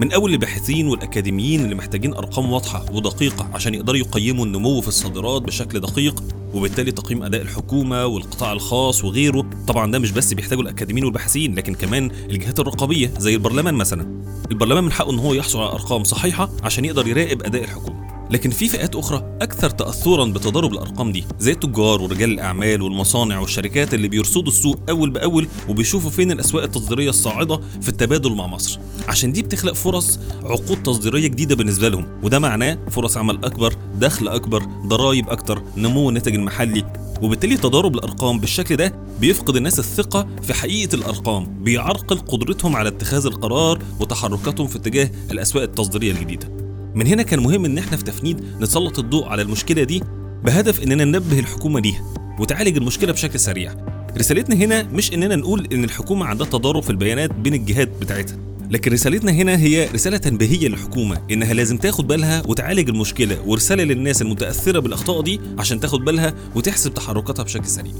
من 0.00 0.12
أول 0.12 0.32
الباحثين 0.32 0.86
والأكاديميين 0.86 1.64
اللي 1.64 1.74
محتاجين 1.74 2.14
أرقام 2.14 2.52
واضحة 2.52 2.84
ودقيقة 2.92 3.48
عشان 3.54 3.74
يقدروا 3.74 3.98
يقيموا 3.98 4.44
النمو 4.46 4.80
في 4.80 4.88
الصادرات 4.88 5.42
بشكل 5.42 5.80
دقيق 5.80 6.22
وبالتالي 6.54 6.92
تقييم 6.92 7.22
أداء 7.22 7.42
الحكومة 7.42 8.06
والقطاع 8.06 8.52
الخاص 8.52 9.04
وغيره 9.04 9.50
طبعا 9.68 9.92
ده 9.92 9.98
مش 9.98 10.10
بس 10.10 10.34
بيحتاجوا 10.34 10.62
الأكاديميين 10.62 11.04
والباحثين 11.04 11.54
لكن 11.54 11.74
كمان 11.74 12.10
الجهات 12.30 12.60
الرقابية 12.60 13.12
زي 13.18 13.34
البرلمان 13.34 13.74
مثلا. 13.74 14.22
البرلمان 14.50 14.84
من 14.84 14.92
حقه 14.92 15.10
إن 15.10 15.18
هو 15.18 15.34
يحصل 15.34 15.58
على 15.58 15.72
أرقام 15.72 16.04
صحيحة 16.04 16.50
عشان 16.62 16.84
يقدر 16.84 17.06
يراقب 17.08 17.42
أداء 17.42 17.64
الحكومة. 17.64 17.97
لكن 18.30 18.50
في 18.50 18.68
فئات 18.68 18.96
أخرى 18.96 19.36
أكثر 19.42 19.70
تاثرا 19.70 20.24
بتضارب 20.24 20.72
الأرقام 20.72 21.12
دي 21.12 21.24
زي 21.38 21.52
التجار 21.52 22.02
ورجال 22.02 22.30
الأعمال 22.30 22.82
والمصانع 22.82 23.38
والشركات 23.38 23.94
اللي 23.94 24.08
بيرصدوا 24.08 24.52
السوق 24.52 24.78
أول 24.88 25.10
بأول 25.10 25.48
وبيشوفوا 25.68 26.10
فين 26.10 26.32
الأسواق 26.32 26.62
التصديرية 26.62 27.08
الصاعدة 27.10 27.60
في 27.80 27.88
التبادل 27.88 28.32
مع 28.34 28.46
مصر. 28.46 28.78
عشان 29.08 29.32
دي 29.32 29.42
بتخلق 29.42 29.72
فرص 29.72 30.18
عقود 30.44 30.82
تصديرية 30.82 31.26
جديدة 31.26 31.54
بالنسبة 31.56 31.88
لهم 31.88 32.06
وده 32.22 32.38
معناه 32.38 32.78
فرص 32.90 33.16
عمل 33.16 33.44
أكبر 33.44 33.74
دخل 33.94 34.28
أكبر 34.28 34.62
ضرائب 34.86 35.28
أكتر 35.28 35.62
نمو 35.76 36.08
الناتج 36.08 36.34
المحلي. 36.34 36.84
وبالتالي 37.22 37.56
تضارب 37.56 37.94
الأرقام 37.94 38.40
بالشكل 38.40 38.76
ده 38.76 38.94
بيفقد 39.20 39.56
الناس 39.56 39.78
الثقة 39.78 40.28
في 40.42 40.54
حقيقة 40.54 40.94
الأرقام 40.94 41.62
بيعرقل 41.62 42.18
قدرتهم 42.18 42.76
على 42.76 42.88
اتخاذ 42.88 43.26
القرار 43.26 43.82
وتحركاتهم 44.00 44.66
في 44.66 44.76
اتجاه 44.76 45.10
الأسواق 45.30 45.62
التصديرية 45.62 46.12
الجديدة. 46.12 46.67
من 46.94 47.06
هنا 47.06 47.22
كان 47.22 47.40
مهم 47.40 47.64
إن 47.64 47.78
إحنا 47.78 47.96
في 47.96 48.04
تفنيد 48.04 48.44
نسلط 48.60 48.98
الضوء 48.98 49.26
على 49.28 49.42
المشكلة 49.42 49.82
دي 49.82 50.02
بهدف 50.44 50.82
إننا 50.82 51.04
ننبه 51.04 51.38
الحكومة 51.38 51.80
ليها 51.80 52.14
وتعالج 52.40 52.76
المشكلة 52.76 53.12
بشكل 53.12 53.40
سريع 53.40 53.74
رسالتنا 54.18 54.56
هنا 54.56 54.82
مش 54.82 55.12
إننا 55.14 55.36
نقول 55.36 55.68
إن 55.72 55.84
الحكومة 55.84 56.26
عندها 56.26 56.46
تضارب 56.46 56.82
في 56.82 56.90
البيانات 56.90 57.30
بين 57.34 57.54
الجهات 57.54 57.88
بتاعتها 58.00 58.36
لكن 58.70 58.92
رسالتنا 58.92 59.32
هنا 59.32 59.56
هي 59.56 59.88
رسالة 59.94 60.16
تنبيهية 60.16 60.68
للحكومة 60.68 61.20
إنها 61.30 61.54
لازم 61.54 61.76
تاخد 61.76 62.06
بالها 62.06 62.42
وتعالج 62.46 62.88
المشكلة 62.88 63.42
ورسالة 63.46 63.84
للناس 63.84 64.22
المتأثرة 64.22 64.78
بالأخطاء 64.78 65.20
دي 65.22 65.40
عشان 65.58 65.80
تاخد 65.80 66.04
بالها 66.04 66.34
وتحسب 66.54 66.94
تحركاتها 66.94 67.42
بشكل 67.42 67.66
سريع. 67.66 67.92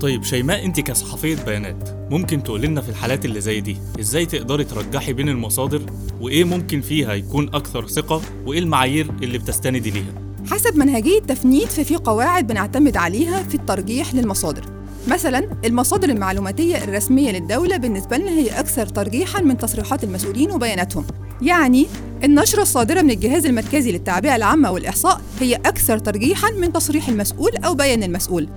طيب 0.00 0.24
شيماء 0.24 0.64
انت 0.64 0.80
كصحفية 0.80 1.36
بيانات 1.46 1.88
ممكن 2.10 2.42
تقول 2.42 2.60
لنا 2.62 2.80
في 2.80 2.88
الحالات 2.88 3.24
اللي 3.24 3.40
زي 3.40 3.60
دي 3.60 3.76
إزاي 4.00 4.26
تقدري 4.26 4.64
ترجحي 4.64 5.12
بين 5.12 5.28
المصادر 5.28 5.82
وايه 6.20 6.44
ممكن 6.44 6.80
فيها 6.80 7.14
يكون 7.14 7.48
أكثر 7.54 7.88
ثقة 7.88 8.22
وايه 8.46 8.58
المعايير 8.58 9.10
اللي 9.22 9.38
بتستندي 9.38 9.90
ليها؟ 9.90 10.12
حسب 10.50 10.76
منهجية 10.76 11.18
تفنيد 11.20 11.68
ففي 11.68 11.96
قواعد 11.96 12.46
بنعتمد 12.46 12.96
عليها 12.96 13.42
في 13.42 13.54
الترجيح 13.54 14.14
للمصادر. 14.14 14.64
مثلا 15.08 15.50
المصادر 15.64 16.08
المعلوماتية 16.08 16.84
الرسمية 16.84 17.30
للدولة 17.32 17.76
بالنسبة 17.76 18.16
لنا 18.16 18.30
هي 18.30 18.60
أكثر 18.60 18.86
ترجيحا 18.86 19.42
من 19.42 19.58
تصريحات 19.58 20.04
المسؤولين 20.04 20.50
وبياناتهم. 20.50 21.04
يعني 21.42 21.86
النشرة 22.24 22.62
الصادرة 22.62 23.02
من 23.02 23.10
الجهاز 23.10 23.46
المركزي 23.46 23.92
للتعبئة 23.92 24.36
العامة 24.36 24.70
والإحصاء 24.70 25.20
هي 25.40 25.54
أكثر 25.54 25.98
ترجيحا 25.98 26.50
من 26.50 26.72
تصريح 26.72 27.08
المسؤول 27.08 27.56
أو 27.56 27.74
بيان 27.74 28.02
المسؤول. 28.02 28.48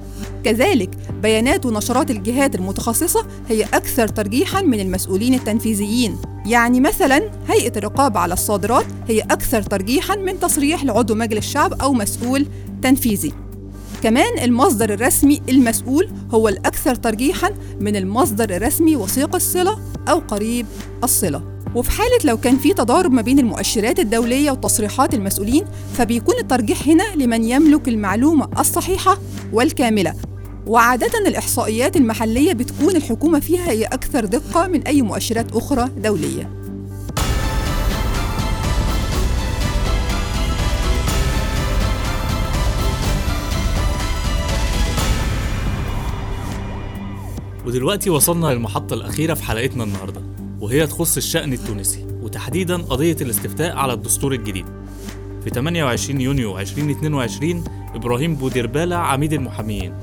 كذلك 0.43 0.89
بيانات 1.21 1.65
ونشرات 1.65 2.11
الجهات 2.11 2.55
المتخصصة 2.55 3.27
هي 3.49 3.63
أكثر 3.63 4.07
ترجيحا 4.07 4.61
من 4.61 4.79
المسؤولين 4.79 5.33
التنفيذيين. 5.33 6.17
يعني 6.45 6.79
مثلا 6.79 7.31
هيئة 7.47 7.77
الرقابة 7.77 8.19
على 8.19 8.33
الصادرات 8.33 8.85
هي 9.07 9.21
أكثر 9.21 9.61
ترجيحا 9.61 10.15
من 10.15 10.39
تصريح 10.39 10.83
لعضو 10.83 11.15
مجلس 11.15 11.45
الشعب 11.45 11.81
أو 11.81 11.93
مسؤول 11.93 12.47
تنفيذي. 12.81 13.33
كمان 14.03 14.39
المصدر 14.43 14.93
الرسمي 14.93 15.41
المسؤول 15.49 16.09
هو 16.31 16.49
الأكثر 16.49 16.95
ترجيحا 16.95 17.53
من 17.79 17.95
المصدر 17.95 18.55
الرسمي 18.55 18.95
وثيق 18.95 19.35
الصلة 19.35 19.79
أو 20.09 20.19
قريب 20.19 20.65
الصلة. 21.03 21.52
وفي 21.75 21.91
حالة 21.91 22.17
لو 22.23 22.37
كان 22.37 22.57
في 22.57 22.73
تضارب 22.73 23.11
ما 23.11 23.21
بين 23.21 23.39
المؤشرات 23.39 23.99
الدولية 23.99 24.51
وتصريحات 24.51 25.13
المسؤولين 25.13 25.65
فبيكون 25.93 26.35
الترجيح 26.39 26.87
هنا 26.87 27.03
لمن 27.15 27.43
يملك 27.43 27.87
المعلومة 27.87 28.49
الصحيحة 28.59 29.17
والكاملة. 29.53 30.13
وعادة 30.67 31.27
الإحصائيات 31.27 31.97
المحلية 31.97 32.53
بتكون 32.53 32.95
الحكومة 32.95 33.39
فيها 33.39 33.71
هي 33.71 33.85
أكثر 33.85 34.25
دقة 34.25 34.67
من 34.67 34.81
أي 34.81 35.01
مؤشرات 35.01 35.55
أخرى 35.55 35.89
دولية. 35.97 36.49
ودلوقتي 47.65 48.09
وصلنا 48.09 48.47
للمحطة 48.47 48.93
الأخيرة 48.93 49.33
في 49.33 49.43
حلقتنا 49.43 49.83
النهاردة. 49.83 50.42
وهي 50.63 50.88
تخص 50.88 51.17
الشأن 51.17 51.53
التونسي 51.53 52.05
وتحديدا 52.22 52.77
قضية 52.77 53.15
الاستفتاء 53.22 53.75
على 53.75 53.93
الدستور 53.93 54.34
الجديد. 54.34 54.65
في 55.43 55.50
28 55.50 56.22
يونيو 56.22 56.60
2022 56.60 57.63
إبراهيم 57.96 58.36
بودربالة 58.36 58.96
عميد 58.96 59.34
المحاميين 59.34 59.93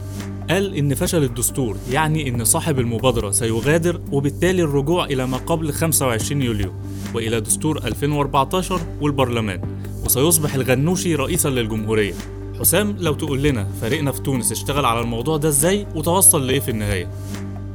قال 0.50 0.75
إن 0.75 0.95
فشل 0.95 1.23
الدستور 1.25 1.76
يعني 1.90 2.29
إن 2.29 2.45
صاحب 2.45 2.79
المبادرة 2.79 3.31
سيغادر 3.31 4.00
وبالتالي 4.12 4.62
الرجوع 4.62 5.05
إلى 5.05 5.26
ما 5.26 5.37
قبل 5.37 5.73
25 5.73 6.43
يوليو 6.43 6.73
وإلى 7.14 7.40
دستور 7.40 7.79
2014 7.79 8.81
والبرلمان 9.00 9.61
وسيصبح 10.05 10.55
الغنوشي 10.55 11.14
رئيسا 11.14 11.49
للجمهورية. 11.49 12.14
حسام 12.59 12.97
لو 12.99 13.14
تقول 13.14 13.43
لنا 13.43 13.69
فريقنا 13.81 14.12
في 14.12 14.21
تونس 14.21 14.52
اشتغل 14.52 14.85
على 14.85 15.00
الموضوع 15.00 15.37
ده 15.37 15.49
إزاي 15.49 15.87
وتوصل 15.95 16.47
لإيه 16.47 16.61
في 16.61 16.71
النهاية؟ 16.71 17.11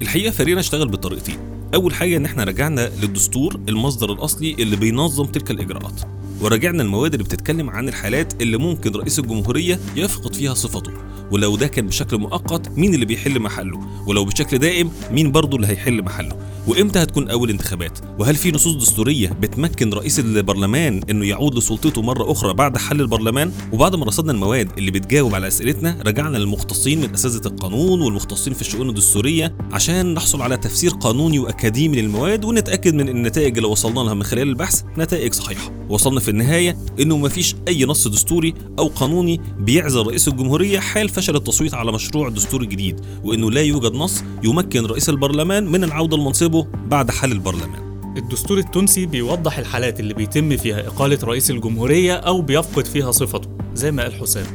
الحقيقة 0.02 0.32
فريقنا 0.32 0.60
اشتغل 0.60 0.88
بطريقتين 0.88 1.55
أول 1.74 1.94
حاجة 1.94 2.18
إن 2.18 2.26
إحنا 2.26 2.44
رجعنا 2.44 2.92
للدستور 3.02 3.60
المصدر 3.70 4.14
الأصلي 4.14 4.54
اللي 4.54 4.76
بينظم 4.76 5.26
تلك 5.26 5.52
الإجراءات. 5.52 6.02
وراجعنا 6.42 6.84
المواد 6.84 7.14
اللي 7.14 7.24
بتتكلم 7.24 7.70
عن 7.70 7.90
الحالات 7.90 8.42
اللي 8.42 8.58
ممكن 8.58 8.92
رئيس 8.92 9.20
الجمهورية 9.20 9.80
يفقد 9.96 10.36
فيها 10.36 10.54
صفته. 10.54 10.92
ولو 11.32 11.56
ده 11.56 11.68
كان 11.68 11.88
بشكل 11.88 12.18
مؤقت 12.18 12.70
مين 12.78 12.94
اللي 12.94 13.06
بيحل 13.06 13.40
محله؟ 13.40 13.80
ولو 14.08 14.26
بشكل 14.26 14.58
دائم 14.58 14.92
مين 15.12 15.32
برضه 15.32 15.56
اللي 15.58 15.68
هيحل 15.68 16.02
محله؟ 16.04 16.38
وإمتى 16.68 17.00
هتكون 17.00 17.30
أول 17.30 17.50
انتخابات؟ 17.50 18.00
وهل 18.20 18.36
في 18.36 18.52
نصوص 18.52 18.76
دستورية 18.76 19.30
بتمكن 19.30 19.94
رئيس 19.94 20.20
البرلمان 20.20 21.02
إنه 21.10 21.26
يعود 21.26 21.56
لسلطته 21.58 22.02
مرة 22.02 22.32
أخرى 22.32 22.54
بعد 22.54 22.78
حل 22.78 23.02
البرلمان؟ 23.02 23.52
وبعد 23.74 23.96
ما 23.96 24.06
رصدنا 24.06 24.32
المواد 24.32 24.70
اللي 24.78 24.92
بتجاوب 24.92 25.36
على 25.36 25.48
أسئلتنا 25.48 25.98
رجعنا 26.06 26.38
للمختصين 26.38 27.02
من 27.02 27.14
اساتذه 27.14 27.48
القانون 27.48 28.02
والمختصين 28.02 28.54
في 28.54 28.62
الشؤون 28.62 28.90
الدستورية 28.90 29.56
عشان 29.72 30.14
نحصل 30.14 30.42
على 30.42 30.58
تفسير 30.58 30.92
قانوني 30.92 31.40
وأكاديمي 31.40 32.02
للمواد 32.02 32.46
ونتأكد 32.46 32.94
من 32.94 33.10
إن 33.10 33.18
النتائج 33.18 33.58
اللي 33.58 33.70
وصلنا 33.70 34.00
لها 34.00 34.14
من 34.14 34.24
خلال 34.24 34.50
البحث 34.50 34.82
نتائج 34.98 35.34
صحيحة. 35.34 35.72
وصلنا 35.90 36.20
في 36.20 36.30
النهاية 36.32 36.78
إنه 37.00 37.18
مفيش 37.18 37.56
أي 37.68 37.86
نص 37.86 38.08
دستوري 38.08 38.54
أو 38.80 38.88
قانوني 38.88 39.42
بيعزل 39.60 40.02
رئيس 40.08 40.28
الجمهورية 40.28 40.80
حال 40.80 41.10
فشل 41.16 41.36
التصويت 41.36 41.74
على 41.74 41.92
مشروع 41.92 42.28
الدستور 42.28 42.62
الجديد 42.62 43.00
وإنه 43.24 43.52
لا 43.52 43.62
يوجد 43.62 43.94
نص 43.94 44.24
يمكن 44.44 44.86
رئيس 44.86 45.10
البرلمان 45.10 45.66
من 45.66 45.84
العودة 45.84 46.18
لمنصبه 46.18 46.68
بعد 46.88 47.12
حل 47.12 47.32
البرلمان. 47.32 47.86
الدستور 48.18 48.58
التونسي 48.58 49.06
بيوضح 49.06 49.58
الحالات 49.58 50.00
اللي 50.00 50.14
بيتم 50.14 50.58
فيها 50.58 50.88
إقالة 50.88 51.20
رئيس 51.24 51.52
الجمهورية 51.52 52.14
أو 52.14 52.42
بيفقد 52.42 52.86
فيها 52.86 53.12
صفته 53.12 53.50
زي 53.74 53.92
ما 53.92 54.04
قال 54.04 54.14
حسام 54.14 54.46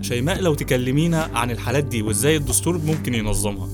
شيماء 0.00 0.40
لو 0.40 0.54
تكلمينا 0.54 1.30
عن 1.34 1.50
الحالات 1.50 1.84
دي 1.84 2.02
وإزاي 2.02 2.36
الدستور 2.36 2.78
ممكن 2.78 3.14
ينظمها؟ 3.14 3.68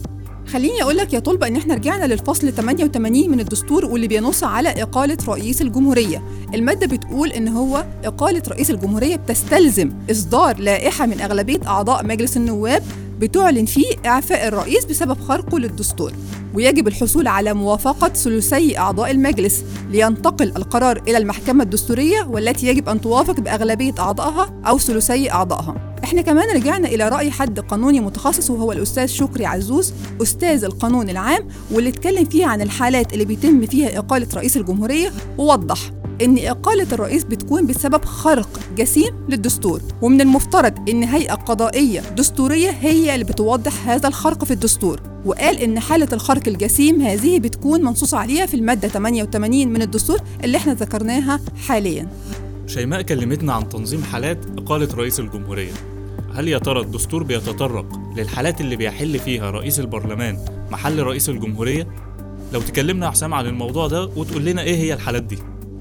خليني 0.52 0.82
أقول 0.82 0.96
لك 0.96 1.12
يا 1.12 1.18
طلبة 1.18 1.46
إن 1.46 1.56
إحنا 1.56 1.74
رجعنا 1.74 2.04
للفصل 2.04 2.52
88 2.52 3.30
من 3.30 3.40
الدستور 3.40 3.84
واللي 3.84 4.08
بينص 4.08 4.44
على 4.44 4.68
إقالة 4.68 5.16
رئيس 5.28 5.62
الجمهورية. 5.62 6.22
المادة 6.54 6.86
بتقول 6.86 7.32
إن 7.32 7.48
هو 7.48 7.84
إقالة 8.04 8.42
رئيس 8.48 8.70
الجمهورية 8.70 9.16
بتستلزم 9.16 9.90
إصدار 10.10 10.58
لائحة 10.58 11.06
من 11.06 11.20
أغلبية 11.20 11.60
أعضاء 11.66 12.04
مجلس 12.06 12.36
النواب 12.36 12.82
بتعلن 13.18 13.64
فيه 13.64 13.86
إعفاء 14.06 14.48
الرئيس 14.48 14.84
بسبب 14.84 15.20
خرقه 15.20 15.58
للدستور. 15.58 16.12
ويجب 16.54 16.88
الحصول 16.88 17.26
على 17.26 17.54
موافقة 17.54 18.08
ثلثي 18.08 18.78
أعضاء 18.78 19.10
المجلس 19.10 19.64
لينتقل 19.90 20.52
القرار 20.56 21.02
إلى 21.08 21.18
المحكمة 21.18 21.64
الدستورية 21.64 22.22
والتي 22.30 22.66
يجب 22.66 22.88
أن 22.88 23.00
توافق 23.00 23.40
بأغلبية 23.40 23.94
أعضائها 23.98 24.60
أو 24.66 24.78
ثلثي 24.78 25.30
أعضائها. 25.32 25.95
إحنا 26.06 26.22
كمان 26.22 26.56
رجعنا 26.56 26.88
إلى 26.88 27.08
رأي 27.08 27.30
حد 27.30 27.60
قانوني 27.60 28.00
متخصص 28.00 28.50
وهو 28.50 28.72
الأستاذ 28.72 29.06
شكري 29.06 29.46
عزوز 29.46 29.92
أستاذ 30.22 30.64
القانون 30.64 31.10
العام 31.10 31.48
واللي 31.70 31.90
اتكلم 31.90 32.24
فيه 32.24 32.46
عن 32.46 32.62
الحالات 32.62 33.12
اللي 33.12 33.24
بيتم 33.24 33.66
فيها 33.66 33.98
إقالة 33.98 34.26
رئيس 34.34 34.56
الجمهورية 34.56 35.12
ووضح 35.38 35.78
إن 36.22 36.38
إقالة 36.38 36.86
الرئيس 36.92 37.24
بتكون 37.24 37.66
بسبب 37.66 38.04
خرق 38.04 38.60
جسيم 38.76 39.14
للدستور 39.28 39.82
ومن 40.02 40.20
المفترض 40.20 40.90
إن 40.90 41.02
هيئة 41.04 41.34
قضائية 41.34 42.00
دستورية 42.00 42.70
هي 42.70 43.14
اللي 43.14 43.24
بتوضح 43.24 43.88
هذا 43.88 44.08
الخرق 44.08 44.44
في 44.44 44.50
الدستور 44.50 45.00
وقال 45.24 45.58
إن 45.58 45.80
حالة 45.80 46.08
الخرق 46.12 46.48
الجسيم 46.48 47.00
هذه 47.00 47.38
بتكون 47.38 47.84
منصوص 47.84 48.14
عليها 48.14 48.46
في 48.46 48.54
المادة 48.54 48.88
88 48.88 49.68
من 49.68 49.82
الدستور 49.82 50.20
اللي 50.44 50.56
إحنا 50.56 50.74
ذكرناها 50.74 51.40
حالياً. 51.68 52.08
شيماء 52.66 53.02
كلمتنا 53.02 53.52
عن 53.52 53.68
تنظيم 53.68 54.02
حالات 54.02 54.38
إقالة 54.58 54.88
رئيس 54.94 55.20
الجمهورية. 55.20 55.95
هل 56.36 56.48
يا 56.48 56.58
ترى 56.58 56.80
الدستور 56.80 57.22
بيتطرق 57.22 58.00
للحالات 58.16 58.60
اللي 58.60 58.76
بيحل 58.76 59.18
فيها 59.18 59.50
رئيس 59.50 59.80
البرلمان 59.80 60.38
محل 60.70 61.02
رئيس 61.02 61.28
الجمهورية؟ 61.28 61.86
لو 62.52 62.60
تكلمنا 62.60 63.06
يا 63.06 63.10
حسام 63.10 63.34
عن 63.34 63.46
الموضوع 63.46 63.86
ده 63.86 64.04
وتقول 64.04 64.44
لنا 64.44 64.62
إيه 64.62 64.76
هي 64.76 64.94
الحالات 64.94 65.22
دي 65.22 65.38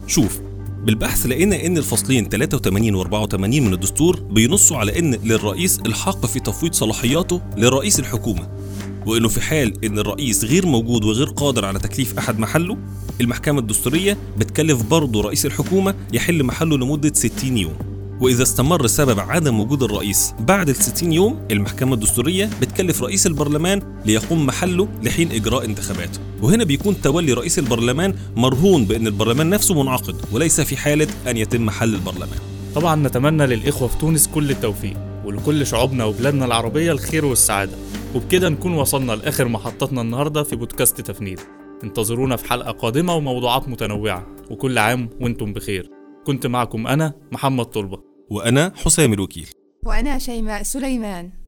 شوف 0.07 0.39
بالبحث 0.83 1.25
لقينا 1.25 1.65
إن 1.65 1.77
الفصلين 1.77 2.29
83 2.29 2.95
و 2.95 3.01
84 3.01 3.61
من 3.61 3.73
الدستور 3.73 4.19
بينصوا 4.19 4.77
على 4.77 4.99
إن 4.99 5.13
للرئيس 5.23 5.79
الحق 5.79 6.25
في 6.25 6.39
تفويض 6.39 6.73
صلاحياته 6.73 7.41
لرئيس 7.57 7.99
الحكومة 7.99 8.47
وإنه 9.05 9.27
في 9.27 9.41
حال 9.41 9.85
إن 9.85 9.99
الرئيس 9.99 10.43
غير 10.43 10.65
موجود 10.65 11.03
وغير 11.03 11.27
قادر 11.27 11.65
على 11.65 11.79
تكليف 11.79 12.17
أحد 12.17 12.39
محله 12.39 12.77
المحكمة 13.21 13.59
الدستورية 13.59 14.17
بتكلف 14.37 14.83
برضه 14.83 15.21
رئيس 15.21 15.45
الحكومة 15.45 15.95
يحل 16.13 16.43
محله 16.43 16.77
لمدة 16.77 17.13
60 17.13 17.57
يوم 17.57 17.94
وإذا 18.21 18.43
استمر 18.43 18.87
سبب 18.87 19.19
عدم 19.19 19.59
وجود 19.59 19.83
الرئيس 19.83 20.33
بعد 20.39 20.69
ال 20.69 20.75
60 20.75 21.13
يوم 21.13 21.39
المحكمة 21.51 21.93
الدستورية 21.93 22.49
بتكلف 22.61 23.03
رئيس 23.03 23.27
البرلمان 23.27 23.81
ليقوم 24.05 24.45
محله 24.45 24.87
لحين 25.03 25.31
إجراء 25.31 25.65
انتخاباته. 25.65 26.19
وهنا 26.41 26.63
بيكون 26.63 27.01
تولي 27.01 27.33
رئيس 27.33 27.59
البرلمان 27.59 28.15
مرهون 28.35 28.85
بأن 28.85 29.07
البرلمان 29.07 29.49
نفسه 29.49 29.83
منعقد 29.83 30.15
وليس 30.31 30.61
في 30.61 30.77
حالة 30.77 31.07
أن 31.27 31.37
يتم 31.37 31.69
حل 31.69 31.95
البرلمان. 31.95 32.39
طبعا 32.75 32.95
نتمنى 32.95 33.47
للإخوة 33.47 33.87
في 33.87 33.97
تونس 33.97 34.27
كل 34.27 34.51
التوفيق 34.51 34.97
ولكل 35.25 35.67
شعوبنا 35.67 36.05
وبلادنا 36.05 36.45
العربية 36.45 36.91
الخير 36.91 37.25
والسعادة. 37.25 37.77
وبكده 38.15 38.49
نكون 38.49 38.73
وصلنا 38.73 39.11
لآخر 39.11 39.47
محطتنا 39.47 40.01
النهاردة 40.01 40.43
في 40.43 40.55
بودكاست 40.55 41.01
تفنيد. 41.01 41.39
انتظرونا 41.83 42.35
في 42.35 42.49
حلقة 42.49 42.71
قادمة 42.71 43.15
وموضوعات 43.15 43.69
متنوعة. 43.69 44.27
وكل 44.49 44.77
عام 44.77 45.09
وأنتم 45.21 45.53
بخير. 45.53 45.94
كنت 46.25 46.47
معكم 46.47 46.87
أنا 46.87 47.13
محمد 47.31 47.65
طلبة. 47.65 47.97
وأنا 48.31 48.71
حسام 48.75 49.13
الوكيل. 49.13 49.49
وأنا 49.85 50.17
شيماء 50.17 50.63
سليمان. 50.63 51.44